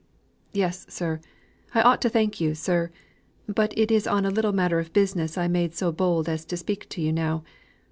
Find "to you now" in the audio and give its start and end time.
6.89-7.43